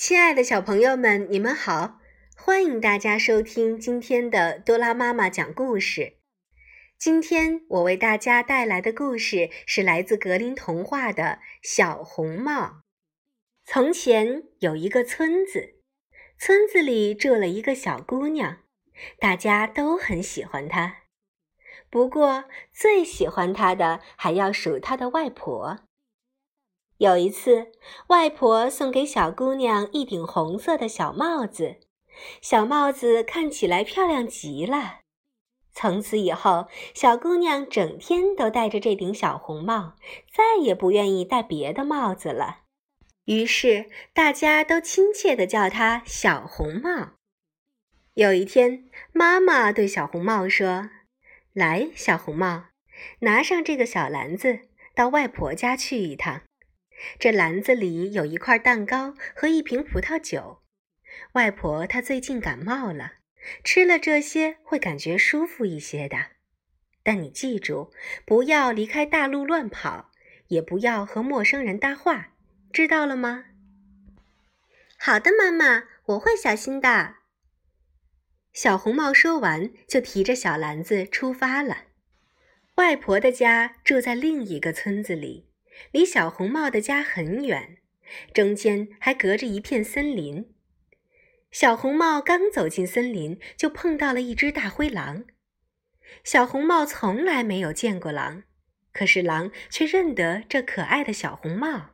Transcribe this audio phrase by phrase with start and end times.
[0.00, 2.00] 亲爱的小朋友们，你们好！
[2.34, 6.14] 欢迎大家收听今天的多拉妈妈讲故事。
[6.98, 11.22] 今天我为大家带来的故事是来自格林童话的
[11.62, 12.62] 《小红帽》。
[13.66, 15.74] 从前有一个村子，
[16.38, 18.60] 村子里住了一个小姑娘，
[19.18, 21.00] 大家都很喜欢她。
[21.90, 25.89] 不过最喜欢她的还要数她的外婆。
[27.00, 27.68] 有一次，
[28.08, 31.76] 外婆送给小姑娘一顶红色的小帽子，
[32.42, 34.98] 小帽子看起来漂亮极了。
[35.72, 39.94] 从此以后，小姑娘整天都戴着这顶小红帽，
[40.30, 42.64] 再也不愿意戴别的帽子了。
[43.24, 47.12] 于是，大家都亲切地叫她小红帽。
[48.12, 50.90] 有一天，妈妈对小红帽说
[51.54, 52.64] ：“来，小红帽，
[53.20, 56.42] 拿上这个小篮子，到外婆家去一趟。”
[57.18, 60.62] 这篮子里有一块蛋糕和一瓶葡萄酒。
[61.32, 63.14] 外婆她最近感冒了，
[63.64, 66.18] 吃了这些会感觉舒服一些的。
[67.02, 67.92] 但你记住，
[68.24, 70.10] 不要离开大路乱跑，
[70.48, 72.34] 也不要和陌生人搭话，
[72.72, 73.46] 知道了吗？
[74.98, 77.16] 好的，妈妈，我会小心的。
[78.52, 81.84] 小红帽说完，就提着小篮子出发了。
[82.76, 85.49] 外婆的家住在另一个村子里。
[85.92, 87.78] 离小红帽的家很远，
[88.32, 90.54] 中间还隔着一片森林。
[91.50, 95.24] 小红帽刚走进森林，就碰到了一只大灰狼。
[96.22, 98.44] 小红帽从来没有见过狼，
[98.92, 101.90] 可是狼却认得这可爱的小红帽。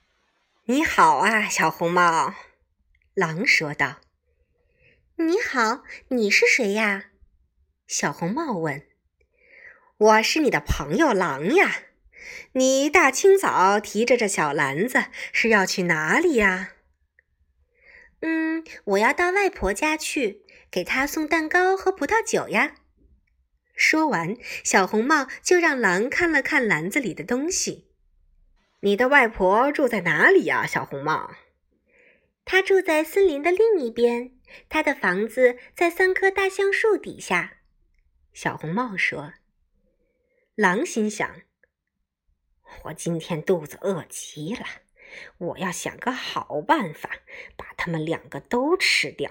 [0.66, 2.34] “你好啊，小红帽！”
[3.14, 4.00] 狼说道。
[5.16, 7.10] “你好，你是谁呀？”
[7.86, 8.86] 小红帽问。
[9.98, 11.82] “我是你的朋友狼呀。”
[12.52, 16.72] 你大清早提着这小篮子是要去哪里呀？
[18.20, 22.74] 嗯，我要到外婆家去，给她送蛋糕和葡萄酒呀。
[23.74, 27.88] 说完，小红帽就让狼看了看篮子里的东西。
[28.80, 31.34] 你的外婆住在哪里呀，小红帽？
[32.44, 34.32] 她住在森林的另一边，
[34.68, 37.58] 她的房子在三棵大橡树底下。
[38.32, 39.32] 小红帽说。
[40.56, 41.42] 狼心想。
[42.84, 44.64] 我今天肚子饿极了，
[45.38, 47.10] 我要想个好办法
[47.56, 49.30] 把他们两个都吃掉。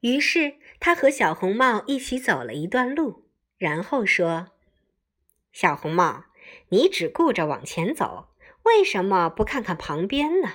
[0.00, 4.48] 于是他和小红帽一起走了一段路，然后说
[5.52, 6.24] ：“小红帽，
[6.68, 8.28] 你只顾着往前走，
[8.64, 10.52] 为什么不看看旁边呢？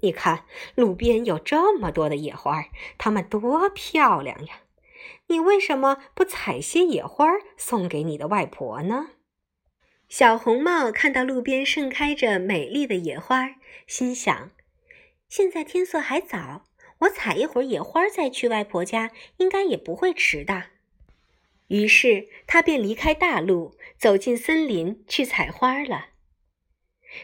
[0.00, 0.44] 你看
[0.74, 2.66] 路边有这么多的野花，
[2.98, 4.60] 它们多漂亮呀！
[5.28, 7.26] 你为什么不采些野花
[7.56, 9.08] 送给你的外婆呢？”
[10.08, 13.56] 小红帽看到路边盛开着美丽的野花，
[13.86, 14.52] 心想
[15.28, 16.64] ：“现在天色还早，
[17.00, 20.66] 我采一会儿野花再去外婆家，应该也不会迟的。”
[21.68, 26.10] 于是他便离开大路，走进森林去采花了。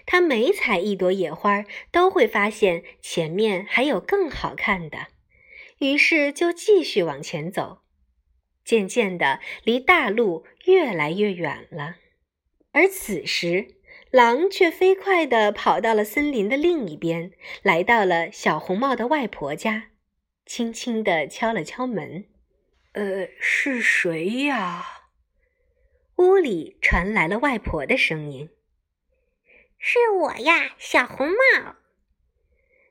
[0.06, 5.08] 他每采一朵野花，都会发现前面还有更好看的，
[5.78, 7.82] 于是就继续往前走。
[8.64, 11.96] 渐渐的，离大路越来越远了。
[12.72, 13.76] 而此时，
[14.10, 17.32] 狼却飞快地跑到了森林的另一边，
[17.62, 19.90] 来到了小红帽的外婆家，
[20.46, 22.26] 轻轻地敲了敲门。
[22.94, 24.84] “呃，是谁呀？”
[26.16, 28.50] 屋里传来了外婆的声音。
[29.78, 31.76] “是我呀，小红帽。”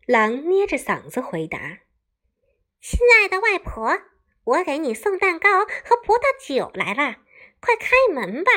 [0.08, 1.80] 狼捏着嗓子回答。
[2.82, 4.02] “亲爱的外婆，
[4.44, 7.18] 我给你送蛋糕和葡萄酒来了，
[7.62, 8.52] 快开门吧。”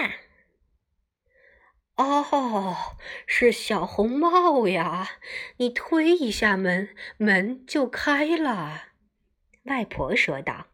[1.96, 2.76] 哦，
[3.26, 5.18] 是小红帽呀！
[5.58, 6.88] 你推一下门，
[7.18, 8.84] 门就开了。
[9.64, 10.68] 外婆说道：“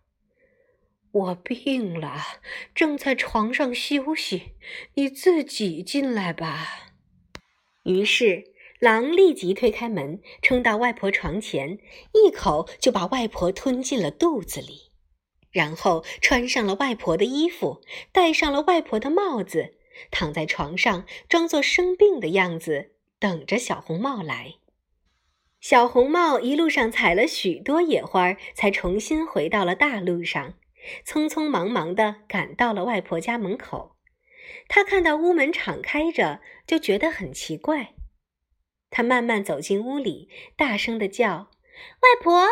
[1.11, 2.23] 我病了，
[2.75, 4.55] 正在床上休息，
[4.95, 6.93] 你自己进来吧。”
[7.85, 8.45] 于是，
[8.79, 11.79] 狼立即推开门，冲到外婆床前，
[12.15, 14.93] 一口就把外婆吞进了肚子里，
[15.51, 17.83] 然后穿上了外婆的衣服，
[18.13, 19.75] 戴上了外婆的帽子。
[20.11, 24.55] 躺在床上，装作生病的样子，等着小红帽来。
[25.61, 30.55] 小红帽一路上采了许多野花，才重新回到了大路上，
[31.05, 33.97] 匆匆忙忙地赶到了外婆家门口。
[34.69, 37.95] 他看到屋门敞开着，就觉得很奇怪。
[38.89, 41.51] 他慢慢走进屋里，大声地叫
[42.01, 42.47] ：“外婆！”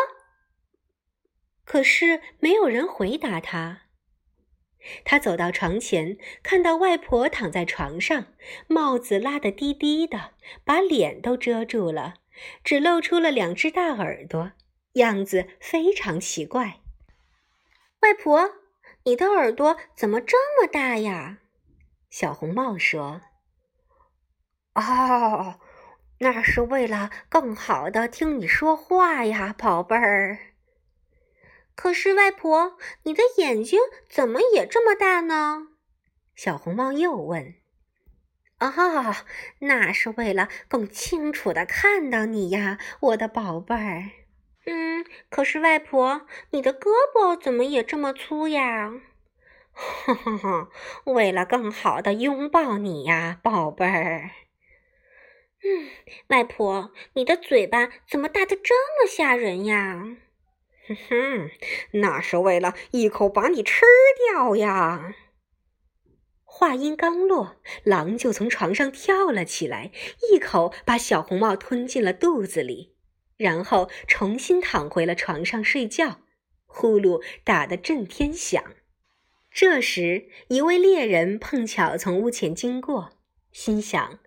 [1.64, 3.85] 可是没有人回答他。
[5.04, 8.26] 他走到床前，看到外婆躺在床上，
[8.68, 10.32] 帽子拉得低低的，
[10.64, 12.14] 把脸都遮住了，
[12.64, 14.52] 只露出了两只大耳朵，
[14.94, 16.80] 样子非常奇怪。
[18.00, 18.50] 外婆，
[19.04, 21.38] 你的耳朵怎么这么大呀？
[22.10, 23.20] 小红帽说
[24.74, 25.58] ：“哦，
[26.20, 30.55] 那是为了更好的听你说话呀，宝贝儿。
[31.76, 33.78] 可是外婆，你的眼睛
[34.08, 35.68] 怎么也这么大呢？”
[36.34, 37.54] 小红帽又问。
[38.58, 39.14] “哦，
[39.60, 44.10] 那是为了更清楚的看到你呀，我的宝贝儿。”
[44.68, 48.92] 嗯，可是外婆，你的胳膊怎么也这么粗呀？
[49.72, 50.68] 哈哈哈，
[51.04, 54.30] 为了更好的拥抱你呀，宝贝儿。
[55.62, 55.88] 嗯，
[56.28, 60.16] 外婆，你的嘴巴怎么大的这么吓人呀？
[60.86, 61.50] 哼哼，
[61.92, 63.84] 那是为了一口把你吃
[64.32, 65.14] 掉呀。
[66.44, 69.90] 话音刚落，狼就从床上跳了起来，
[70.32, 72.94] 一口把小红帽吞进了肚子里。
[73.36, 76.20] 然后重新躺回了床上睡觉，
[76.64, 78.64] 呼噜打得震天响。
[79.50, 83.10] 这时，一位猎人碰巧从屋前经过，
[83.52, 84.20] 心想：“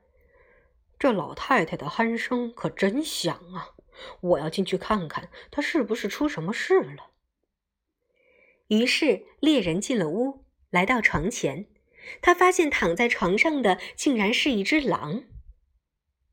[0.99, 3.78] 这老太太的鼾声可真响啊！
[4.21, 7.11] 我要进去看看，他是不是出什么事了。”
[8.67, 11.67] 于是，猎人进了屋，来到床前，
[12.21, 15.23] 他发现躺在床上的竟然是一只狼。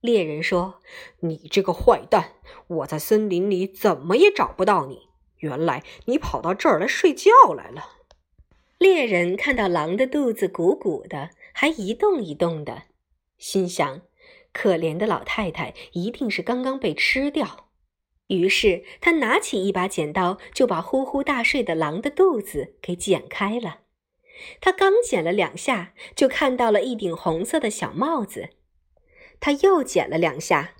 [0.02, 0.82] 猎人说
[1.20, 2.34] ：“你这个坏蛋，
[2.68, 5.08] 我在森林里怎么也找不到你。
[5.38, 7.96] 原来你跑到这儿来睡觉来了。”
[8.78, 12.82] 猎人看到狼的肚子鼓鼓的，还一动一动的，
[13.38, 14.02] 心想
[14.56, 17.68] ：“可怜的老太太一定是刚刚被吃掉。”
[18.28, 23.80] 于是他拿起一把剪刀，就把呼呼大睡的狼的肚子给剪开了。
[24.60, 28.48] 他刚剪了两下，就看到了一顶红色的小帽子。
[29.38, 30.74] 他又剪了两下，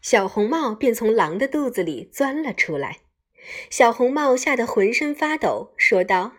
[0.00, 2.98] 小红帽便从狼的肚子里钻了出来。
[3.70, 6.32] 小红帽吓得浑身发抖，说道：“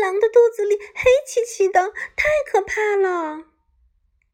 [0.00, 3.46] 狼的肚子里黑漆漆的，太可怕了。”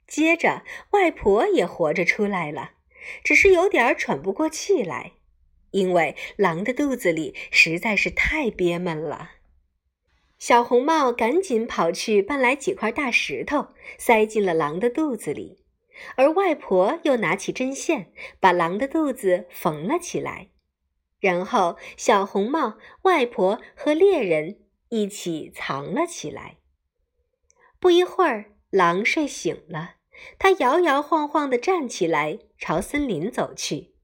[0.06, 2.72] 接着，外婆也活着出来了，
[3.22, 5.12] 只是有点喘不过气来，
[5.70, 9.32] 因为狼的肚子里实在是太憋闷了。
[10.38, 15.64] 小红帽赶紧跑去搬来几块大石头，塞进了狼的肚子里。
[16.16, 20.48] 而外婆又拿起针线，把狼的肚子缝了起来。
[21.20, 24.58] 然后，小红帽、外婆和猎人
[24.88, 26.56] 一起藏了起来。
[27.78, 29.94] 不一会儿，狼睡醒了，
[30.36, 33.94] 它摇摇晃晃地站起来，朝森林走去。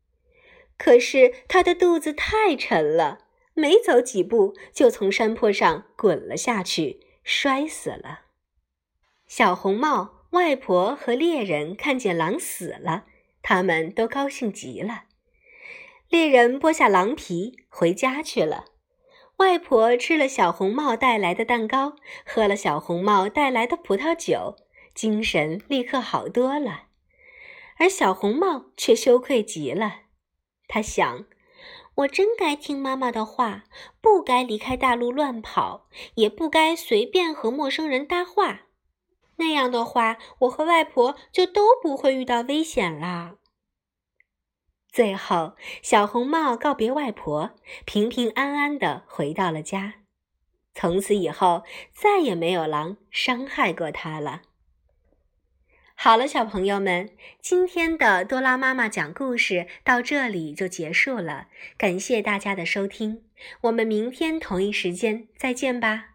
[0.79, 8.27] 可是，它的肚子太沉了，没走几步就从山坡上滚了下去，摔死了。
[9.27, 10.19] 小红帽。
[10.31, 13.07] 外婆和猎人看见狼死了，
[13.43, 15.07] 他们都高兴极了。
[16.09, 18.67] 猎人剥下狼皮回家去了。
[19.41, 21.95] 外婆吃了小红帽带来的蛋糕，
[22.27, 24.55] 喝了小红帽带来的葡萄酒，
[24.95, 26.89] 精神立刻好多了。
[27.79, 30.03] 而小红帽却羞愧极了。
[30.69, 31.25] 他想：
[31.95, 33.65] 我真该听妈妈的话，
[34.03, 38.67] 不该离开大路乱跑，也不该随便和陌生人搭话。
[39.37, 43.37] 那样的话，我和外婆就都不会遇到危险了。
[44.93, 47.53] 最后，小红帽告别外婆，
[47.85, 49.95] 平平安安的回到了家。
[50.75, 54.43] 从此以后，再也没有狼伤害过它了。
[55.95, 63.23] 好了，小朋友们，今天的多拉妈妈讲故事到这里就结束了，感谢大家的收听，
[63.63, 66.10] 我们明天同一时间再见吧。